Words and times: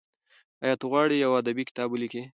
ایا 0.63 0.73
ته 0.79 0.85
غواړې 0.91 1.15
یو 1.23 1.31
ادبي 1.41 1.63
کتاب 1.69 1.87
ولیکې؟ 1.91 2.21